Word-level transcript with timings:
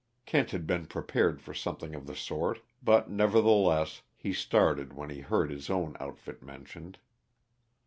Kent 0.25 0.49
had 0.49 0.65
been 0.65 0.87
prepared 0.87 1.43
for 1.43 1.53
something 1.53 1.93
of 1.93 2.07
the 2.07 2.15
sort; 2.15 2.61
but, 2.81 3.11
nevertheless, 3.11 4.01
he 4.17 4.33
started 4.33 4.93
when 4.93 5.11
he 5.11 5.19
heard 5.19 5.51
his 5.51 5.69
own 5.69 5.95
outfit 5.99 6.41
mentioned. 6.41 6.97